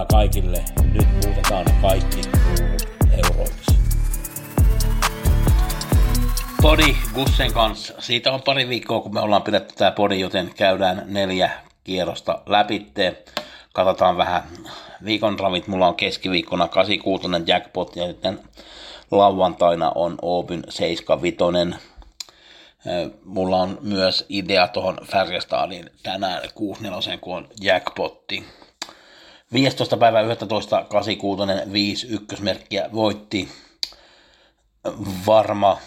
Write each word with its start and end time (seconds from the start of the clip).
Pelionnea 0.00 0.06
kaikille. 0.06 0.64
Nyt 0.92 1.08
muutetaan 1.24 1.66
kaikki 1.82 2.20
euroiksi. 3.24 3.74
Podi 6.62 6.96
Gussen 7.14 7.52
kanssa. 7.52 7.94
Siitä 7.98 8.32
on 8.32 8.42
pari 8.42 8.68
viikkoa, 8.68 9.00
kun 9.00 9.14
me 9.14 9.20
ollaan 9.20 9.42
pidetty 9.42 9.74
tämä 9.74 9.90
podi, 9.90 10.20
joten 10.20 10.50
käydään 10.56 11.02
neljä 11.06 11.50
kierrosta 11.84 12.42
läpitte. 12.46 13.24
Katsotaan 13.72 14.16
vähän 14.16 14.42
viikon 15.04 15.38
ravit. 15.38 15.66
Mulla 15.66 15.88
on 15.88 15.94
keskiviikkona 15.94 16.68
86 16.68 17.28
jackpot 17.46 17.96
ja 17.96 18.06
sitten 18.06 18.40
lauantaina 19.10 19.92
on 19.94 20.18
Open 20.22 20.64
75. 20.68 21.36
Mulla 23.24 23.56
on 23.56 23.78
myös 23.80 24.26
idea 24.28 24.68
tuohon 24.68 24.98
Färjestadin 25.04 25.90
tänään 26.02 26.42
64, 26.54 27.18
kun 27.18 27.36
on 27.36 27.48
jackpotti. 27.60 28.44
15. 29.52 29.96
päivä 29.96 30.20
11. 30.20 30.84
86 30.88 31.72
5 31.72 32.06
ykkösmerkkiä 32.06 32.88
voitti. 32.92 33.48
Varma 35.26 35.78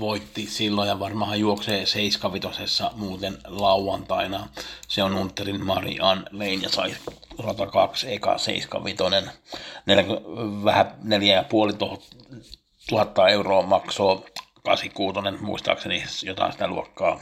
voitti 0.00 0.46
silloin 0.46 0.88
ja 0.88 0.98
varmaan 0.98 1.40
juoksee 1.40 1.86
75 1.86 2.82
muuten 2.94 3.38
lauantaina. 3.44 4.48
Se 4.88 5.02
on 5.02 5.14
Unterin 5.14 5.66
Marian 5.66 6.26
Lein 6.30 6.62
ja 6.62 6.68
sai 6.68 6.94
102 7.36 8.14
eka 8.14 8.38
75. 8.38 9.30
Vähän 10.64 10.86
4,5 11.04 12.02
tuhatta 12.88 13.28
euroa 13.28 13.62
maksoi 13.62 14.24
86, 14.62 15.44
muistaakseni 15.44 16.04
jotain 16.22 16.52
sitä 16.52 16.68
luokkaa. 16.68 17.20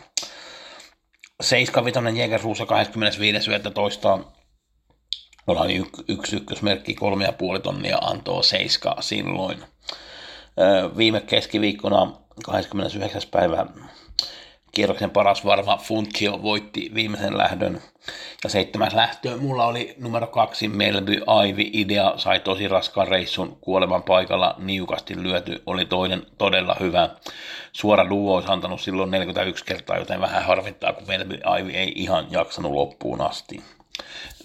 75 1.40 2.18
Jägersruussa 2.20 2.64
25.11. 2.64 4.37
Mulla 5.48 5.64
yksi 6.08 6.36
ykkösmerkki, 6.36 6.94
kolme 6.94 7.24
ja 7.24 7.32
puoli 7.32 7.60
tonnia 7.60 7.98
antoi 8.00 8.44
seiska 8.44 8.96
silloin. 9.00 9.58
Viime 10.96 11.20
keskiviikkona 11.20 12.12
29. 12.44 13.22
päivä 13.30 13.66
kierroksen 14.72 15.10
paras 15.10 15.44
varma 15.44 15.76
Funchio 15.76 16.42
voitti 16.42 16.90
viimeisen 16.94 17.38
lähdön. 17.38 17.82
Ja 18.44 18.50
seitsemäs 18.50 18.94
lähtö 18.94 19.36
mulla 19.36 19.66
oli 19.66 19.94
numero 19.98 20.26
kaksi 20.26 20.68
Melby 20.68 21.20
Aivi 21.26 21.70
Idea, 21.72 22.12
sai 22.16 22.40
tosi 22.40 22.68
raskaan 22.68 23.08
reissun 23.08 23.58
kuoleman 23.60 24.02
paikalla 24.02 24.54
niukasti 24.58 25.22
lyöty, 25.22 25.62
oli 25.66 25.84
toinen 25.84 26.26
todella 26.38 26.76
hyvä. 26.80 27.08
Suora 27.72 28.10
duo 28.10 28.34
olisi 28.34 28.50
antanut 28.50 28.80
silloin 28.80 29.10
41 29.10 29.64
kertaa, 29.64 29.98
joten 29.98 30.20
vähän 30.20 30.44
harvittaa, 30.44 30.92
kun 30.92 31.08
Melby 31.08 31.38
Aivi 31.44 31.76
ei 31.76 31.92
ihan 31.96 32.26
jaksanut 32.30 32.72
loppuun 32.72 33.20
asti. 33.20 33.62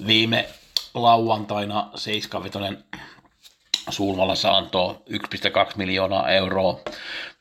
Viime 0.08 0.46
lauantaina 0.94 1.90
75 1.96 2.84
Sulmalassa 3.90 4.58
antoi 4.58 4.96
1,2 5.10 5.18
miljoonaa 5.76 6.30
euroa. 6.30 6.80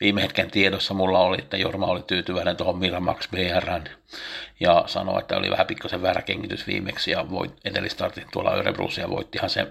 Viime 0.00 0.22
hetken 0.22 0.50
tiedossa 0.50 0.94
mulla 0.94 1.18
oli, 1.18 1.38
että 1.38 1.56
Jorma 1.56 1.86
oli 1.86 2.02
tyytyväinen 2.02 2.56
tuohon 2.56 2.78
Miramax 2.78 3.28
BRn 3.30 3.84
ja 4.60 4.84
sanoi, 4.86 5.20
että 5.20 5.36
oli 5.36 5.50
vähän 5.50 5.66
pikkasen 5.66 6.02
väärä 6.02 6.22
kengitys 6.22 6.66
viimeksi 6.66 7.10
ja 7.10 7.30
voit, 7.30 7.52
edellistartin 7.64 8.26
tuolla 8.32 8.54
Örebrussa 8.54 9.00
ja 9.00 9.10
voittihan 9.10 9.50
se 9.50 9.66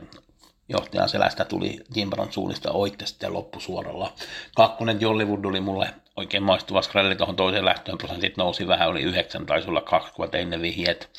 johtajan 0.71 1.09
selästä 1.09 1.45
tuli 1.45 1.79
Jimbaron 1.95 2.33
suunnista 2.33 2.71
oitte 2.71 3.05
sitten 3.05 3.33
loppusuoralla. 3.33 4.13
Kakkonen 4.55 5.01
Jollywood 5.01 5.45
oli 5.45 5.61
mulle 5.61 5.93
oikein 6.15 6.43
maistuva 6.43 6.81
skrälli 6.81 7.15
tuohon 7.15 7.35
toiseen 7.35 7.65
lähtöön, 7.65 7.97
prosentit 7.97 8.37
nousi 8.37 8.67
vähän, 8.67 8.89
oli 8.89 9.01
yhdeksän, 9.01 9.45
taisi 9.45 9.69
olla 9.69 9.81
kaksi, 9.81 10.13
kun 10.13 10.31
tein 10.31 10.49
ne 10.49 10.61
vihjeet. 10.61 11.09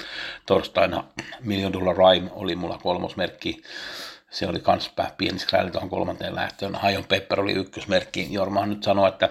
Torstaina 0.46 1.04
Million 1.40 1.72
Dollar 1.72 1.96
Rhyme 1.96 2.30
oli 2.32 2.56
mulla 2.56 2.78
kolmosmerkki 2.78 3.62
se 4.32 4.46
oli 4.46 4.60
kans 4.60 4.92
pieni 5.16 5.38
skrälli 5.38 5.70
tuohon 5.70 5.90
kolmanteen 5.90 6.34
lähtöön. 6.34 6.74
Hajon 6.74 7.04
Pepper 7.04 7.40
oli 7.40 7.52
ykkösmerkki. 7.52 8.28
Jormahan 8.30 8.70
nyt 8.70 8.82
sanoi, 8.82 9.08
että 9.08 9.28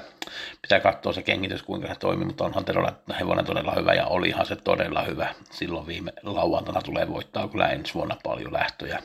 pitää 0.61 0.79
katsoa 0.79 1.13
se 1.13 1.23
kengitys, 1.23 1.63
kuinka 1.63 1.87
se 1.87 1.95
toimii, 1.95 2.25
mutta 2.25 2.45
onhan 2.45 2.65
todella, 2.65 2.93
hevonen 3.19 3.45
todella 3.45 3.75
hyvä 3.75 3.93
ja 3.93 4.05
olihan 4.05 4.45
se 4.45 4.55
todella 4.55 5.03
hyvä. 5.03 5.35
Silloin 5.51 5.87
viime 5.87 6.13
lauantaina 6.23 6.81
tulee 6.81 7.09
voittaa 7.09 7.47
kyllä 7.47 7.67
ensi 7.67 7.93
vuonna 7.93 8.17
paljon 8.23 8.53
lähtöjä. 8.53 8.99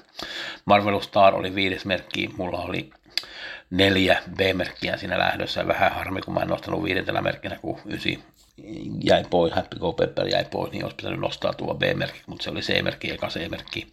Marvel 0.65 1.01
Star 1.01 1.35
oli 1.35 1.55
viides 1.55 1.85
merkki, 1.85 2.31
mulla 2.37 2.59
oli 2.59 2.91
neljä 3.71 4.23
B-merkkiä 4.37 4.97
siinä 4.97 5.19
lähdössä 5.19 5.69
vähän 5.69 5.93
harmi, 5.93 6.21
kun 6.21 6.35
mä 6.35 6.41
en 6.41 6.49
nostanut 6.49 6.85
viidentellä 6.85 7.23
merkkinä, 7.23 7.57
kun 7.57 7.81
ysi 7.87 8.25
jäi 9.05 9.25
pois, 9.31 9.53
Happy 9.53 9.79
Go 9.79 9.93
Pepper 9.93 10.29
jäi 10.29 10.45
pois, 10.45 10.73
niin 10.73 10.85
olisi 10.85 10.97
pitänyt 10.97 11.21
nostaa 11.21 11.53
tuo 11.53 11.75
B-merkki, 11.75 12.23
mutta 12.27 12.45
se 12.45 12.51
oli 12.51 12.61
C-merkki 12.61 13.11
eka 13.11 13.29
C-merkki. 13.29 13.87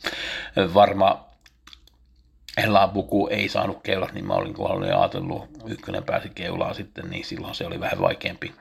Varma 0.74 1.33
Ella 2.58 2.88
Buku 2.88 3.28
ei 3.28 3.50
saanut 3.50 3.84
keulat, 3.84 4.14
niin 4.14 4.26
mä 4.26 4.34
olin 4.34 4.54
kohdalla 4.54 4.86
ja 4.86 5.00
ajatellut, 5.00 5.50
ykkönen 5.68 6.04
pääsi 6.04 6.30
keulaan 6.30 6.76
sitten, 6.76 7.10
niin 7.10 7.26
silloin 7.26 7.56
se 7.56 7.66
oli 7.66 7.80
vähän 7.80 8.02
vaikeampi. 8.02 8.54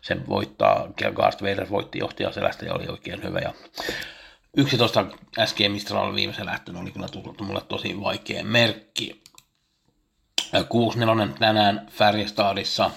Sen 0.00 0.28
voittaa, 0.28 0.88
Gast 1.14 1.42
Vader 1.42 1.70
voitti 1.70 1.98
johtajaselästä 1.98 2.66
ja 2.66 2.74
oli 2.74 2.88
oikein 2.88 3.22
hyvä. 3.22 3.38
Ja 3.38 3.52
11 4.56 5.06
SG 5.44 5.58
Mistral 5.68 6.14
viimeisen 6.14 6.46
lähtön 6.46 6.76
oli 6.76 6.90
kyllä 6.90 7.08
tullut 7.08 7.40
mulle 7.40 7.60
tosi 7.68 8.00
vaikea 8.00 8.44
merkki. 8.44 9.22
6-4 10.54 11.38
tänään 11.38 11.88
Färjestadissa 11.90 12.90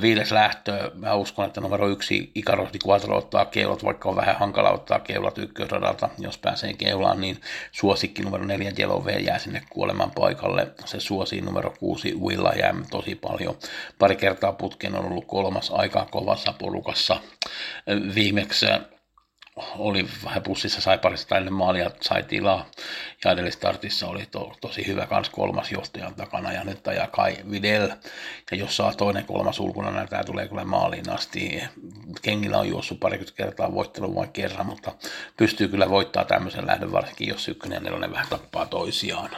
Viides 0.00 0.32
lähtö, 0.32 0.90
mä 0.94 1.14
uskon, 1.14 1.46
että 1.46 1.60
numero 1.60 1.88
yksi 1.88 2.30
Ikarosti 2.34 2.78
Quattro 2.86 3.16
ottaa 3.16 3.44
keulat, 3.44 3.84
vaikka 3.84 4.08
on 4.08 4.16
vähän 4.16 4.38
hankala 4.38 4.70
ottaa 4.70 4.98
keulat 4.98 5.38
ykkösradalta, 5.38 6.08
jos 6.18 6.38
pääsee 6.38 6.74
keulaan, 6.74 7.20
niin 7.20 7.40
suosikki 7.72 8.22
numero 8.22 8.44
neljä 8.44 8.72
Yellow 8.78 9.04
V 9.04 9.08
jää 9.20 9.38
sinne 9.38 9.62
kuoleman 9.70 10.10
paikalle. 10.10 10.68
Se 10.84 11.00
suosii 11.00 11.40
numero 11.40 11.74
kuusi 11.78 12.14
Willa 12.14 12.52
Jam 12.52 12.84
tosi 12.90 13.14
paljon. 13.14 13.56
Pari 13.98 14.16
kertaa 14.16 14.52
putken 14.52 14.94
on 14.94 15.04
ollut 15.04 15.26
kolmas 15.26 15.70
aika 15.70 16.06
kovassa 16.10 16.54
porukassa. 16.58 17.20
Viimeksi 18.14 18.66
oli 19.56 20.08
vähän 20.24 20.42
pussissa, 20.42 20.80
sai 20.80 20.98
parista 20.98 21.28
tänne 21.28 21.50
maalia, 21.50 21.90
sai 22.00 22.22
tilaa. 22.22 22.66
Ja 23.24 23.32
edellistartissa 23.32 24.08
oli 24.08 24.26
to, 24.30 24.52
tosi 24.60 24.86
hyvä 24.86 25.06
kans 25.06 25.30
kolmas 25.30 25.72
johtajan 25.72 26.14
takana 26.14 26.52
ja 26.52 26.64
nyt 26.64 26.88
ajaa 26.88 27.06
Kai 27.06 27.36
Videl. 27.50 27.90
Ja 28.50 28.56
jos 28.56 28.76
saa 28.76 28.94
toinen 28.94 29.24
kolmas 29.24 29.60
ulkona, 29.60 29.90
niin 29.90 30.08
tämä 30.08 30.24
tulee 30.24 30.48
kyllä 30.48 30.64
maaliin 30.64 31.10
asti. 31.10 31.62
Kengillä 32.22 32.58
on 32.58 32.68
juossut 32.68 33.00
parikymmentä 33.00 33.36
kertaa 33.36 33.74
voittanut 33.74 34.14
vain 34.14 34.32
kerran, 34.32 34.66
mutta 34.66 34.92
pystyy 35.36 35.68
kyllä 35.68 35.88
voittaa 35.90 36.24
tämmöisen 36.24 36.66
lähdön, 36.66 36.92
varsinkin 36.92 37.28
jos 37.28 37.48
ykkönen 37.48 37.76
ja 37.76 37.80
nelonen 37.80 38.12
vähän 38.12 38.28
tappaa 38.30 38.66
toisiaan. 38.66 39.30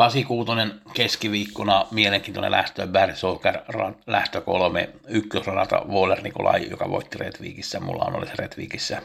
86 0.00 0.52
keskiviikkona 0.94 1.86
mielenkiintoinen 1.90 2.50
lähtö, 2.50 2.86
Bersoker 2.86 3.58
lähtö 4.06 4.40
kolme, 4.40 4.88
ykkösradalta 5.08 5.82
Waller 5.88 6.22
Nikolai, 6.22 6.70
joka 6.70 6.90
voitti 6.90 7.18
Redvikissä, 7.18 7.80
mulla 7.80 8.04
on 8.04 8.16
oli 8.16 8.26
se 8.26 8.32
Redvikissä, 8.38 9.02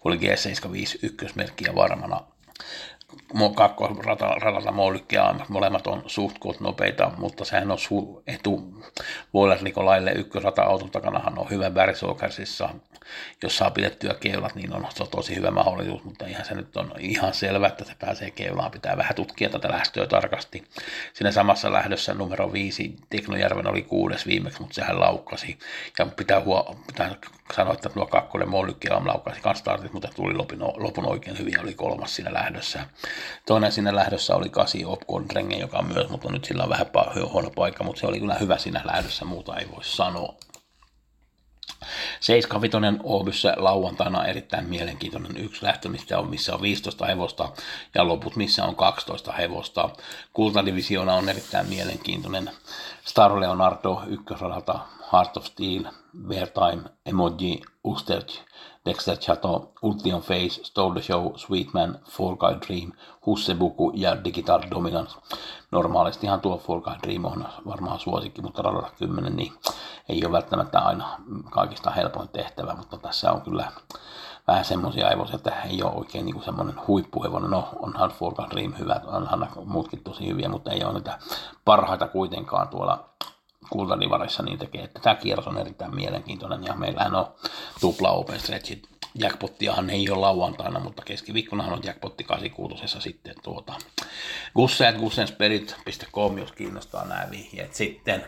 kun 0.00 0.12
oli 0.12 0.20
G75 0.20 0.98
ykkösmerkkiä 1.02 1.74
varmana 1.74 2.20
kakkosradalta 3.54 4.72
Molykki 4.72 5.16
ja 5.16 5.34
molemmat 5.48 5.86
on 5.86 6.02
suht 6.06 6.36
nopeita, 6.60 7.12
mutta 7.18 7.44
sehän 7.44 7.70
on 7.70 7.78
su- 7.78 8.22
etu 8.26 8.84
Waller 9.34 9.62
Nikolaille 9.62 10.12
ykkösrata 10.12 10.62
auton 10.62 10.90
takanahan 10.90 11.38
on 11.38 11.50
hyvä 11.50 11.70
Bersokersissa, 11.70 12.68
jos 13.42 13.56
saa 13.56 13.70
pidettyä 13.70 14.14
keulat, 14.20 14.54
niin 14.54 14.74
on 14.74 14.86
se 14.94 15.02
on 15.02 15.08
tosi 15.08 15.36
hyvä 15.36 15.50
mahdollisuus, 15.50 16.04
mutta 16.04 16.26
ihan 16.26 16.44
se 16.44 16.54
nyt 16.54 16.76
on 16.76 16.92
ihan 16.98 17.34
selvä, 17.34 17.66
että 17.66 17.84
se 17.84 17.92
pääsee 17.98 18.30
keulaan, 18.30 18.70
pitää 18.70 18.96
vähän 18.96 19.14
tutkia 19.14 19.50
tätä 19.50 19.68
lähtöä 19.68 20.06
tarkasti. 20.06 20.64
Siinä 21.12 21.32
samassa 21.32 21.72
lähdössä 21.72 22.14
numero 22.14 22.52
viisi, 22.52 22.96
Teknojärven 23.10 23.66
oli 23.66 23.82
kuudes 23.82 24.26
viimeksi, 24.26 24.60
mutta 24.60 24.74
sehän 24.74 25.00
laukkasi, 25.00 25.58
ja 25.98 26.06
pitää, 26.06 26.40
huo- 26.40 26.76
pitää 26.86 27.16
sanoa, 27.54 27.74
että 27.74 27.88
tuo 27.88 28.06
kakkonen 28.06 28.48
Molykki 28.48 28.88
laukkasi 28.88 29.40
kanssa 29.40 29.60
startit, 29.60 29.92
mutta 29.92 30.08
tuli 30.16 30.34
lopun, 30.34 30.62
lopun 30.76 31.06
oikein 31.06 31.38
hyvin 31.38 31.60
oli 31.60 31.74
kolmas 31.74 32.16
siinä 32.16 32.32
lähdössä. 32.32 32.86
Toinen 33.46 33.72
siinä 33.72 33.94
lähdössä 33.94 34.36
oli 34.36 34.48
kasi 34.48 34.84
Opkon 34.84 35.28
Drenge, 35.28 35.56
joka 35.56 35.78
on 35.78 35.92
myös, 35.92 36.08
mutta 36.08 36.32
nyt 36.32 36.44
sillä 36.44 36.62
on 36.62 36.70
vähän 36.70 36.86
huono 37.32 37.50
paikka, 37.50 37.84
mutta 37.84 38.00
se 38.00 38.06
oli 38.06 38.20
kyllä 38.20 38.34
hyvä 38.34 38.58
siinä 38.58 38.82
lähdössä, 38.84 39.24
muuta 39.24 39.56
ei 39.56 39.70
voi 39.70 39.84
sanoa. 39.84 40.34
7 42.20 43.00
Oobyssä 43.02 43.54
lauantaina 43.56 44.24
erittäin 44.24 44.68
mielenkiintoinen 44.68 45.36
yksi 45.36 45.66
lähtö, 45.66 45.88
missä 45.88 46.18
on, 46.18 46.30
missä 46.30 46.54
on 46.54 46.62
15 46.62 47.06
hevosta 47.06 47.48
ja 47.94 48.08
loput, 48.08 48.36
missä 48.36 48.64
on 48.64 48.76
12 48.76 49.32
hevosta. 49.32 49.90
Kultadivisiona 50.32 51.14
on 51.14 51.28
erittäin 51.28 51.68
mielenkiintoinen. 51.68 52.50
Star 53.04 53.40
Leonardo 53.40 54.02
ykkösradalta, 54.06 54.78
Heart 55.12 55.36
of 55.36 55.44
Steel, 55.44 55.84
Bear 56.26 56.48
Time, 56.48 56.82
Emoji, 57.06 57.60
Usterch, 57.84 58.40
Dexter 58.84 59.16
Chateau, 59.16 59.72
Ultion 59.82 60.20
Face, 60.22 60.62
Stole 60.62 60.92
the 60.92 61.02
Show, 61.02 61.36
Sweetman, 61.36 61.98
Fall 62.10 62.36
Guy 62.36 62.54
Dream, 62.66 62.92
Hussebuku 63.26 63.92
ja 63.94 64.24
Digital 64.24 64.62
Dominance. 64.70 65.18
Normaalistihan 65.70 66.40
tuo 66.40 66.58
Fall 66.58 66.80
Guy 66.80 66.94
Dream 67.02 67.24
on 67.24 67.44
varmaan 67.66 67.98
suosikki, 67.98 68.42
mutta 68.42 68.62
radalla 68.62 68.90
10 68.98 69.36
niin 69.36 69.52
ei 70.08 70.24
ole 70.24 70.32
välttämättä 70.32 70.78
aina 70.78 71.08
kaikista 71.50 71.90
helpoin 71.90 72.28
tehtävä, 72.28 72.74
mutta 72.74 72.96
tässä 72.98 73.32
on 73.32 73.40
kyllä 73.42 73.72
vähän 74.48 74.64
semmoisia 74.64 75.08
hevosia, 75.08 75.36
että 75.36 75.62
ei 75.62 75.82
ole 75.82 75.92
oikein 75.94 76.26
niin 76.26 76.42
semmoinen 76.44 76.80
huippuhevonen. 76.86 77.50
No, 77.50 77.68
onhan 77.78 78.10
Fall 78.10 78.34
Guy 78.34 78.46
Dream 78.50 78.74
hyvä, 78.78 79.00
onhan 79.06 79.48
muutkin 79.64 80.04
tosi 80.04 80.26
hyviä, 80.26 80.48
mutta 80.48 80.70
ei 80.70 80.84
ole 80.84 80.94
niitä 80.94 81.18
parhaita 81.64 82.08
kuitenkaan 82.08 82.68
tuolla 82.68 83.10
kultanivarissa 83.70 84.42
niin 84.42 84.58
tekee, 84.58 84.84
että 84.84 85.00
tämä 85.00 85.14
kierros 85.14 85.46
on 85.46 85.58
erittäin 85.58 85.94
mielenkiintoinen 85.94 86.64
ja 86.64 86.74
meillähän 86.74 87.14
on 87.14 87.26
tupla 87.80 88.10
open 88.10 88.40
stretchit. 88.40 88.88
Jackpottiahan 89.14 89.90
ei 89.90 90.10
ole 90.10 90.20
lauantaina, 90.20 90.80
mutta 90.80 91.02
keskiviikkonahan 91.04 91.72
on 91.72 91.80
jackpotti 91.84 92.24
86 92.24 93.00
sitten 93.00 93.34
tuota 93.42 93.72
gusseat, 94.54 94.96
gussensperit.com, 94.96 96.38
jos 96.38 96.52
kiinnostaa 96.52 97.04
nämä 97.04 97.26
vihjeet 97.30 97.74
sitten. 97.74 98.24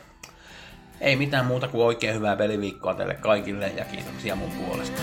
Ei 1.00 1.16
mitään 1.16 1.46
muuta 1.46 1.68
kuin 1.68 1.84
oikein 1.84 2.14
hyvää 2.14 2.36
peliviikkoa 2.36 2.94
teille 2.94 3.14
kaikille 3.14 3.68
ja 3.76 3.84
kiitoksia 3.84 4.36
mun 4.36 4.50
puolesta. 4.50 5.02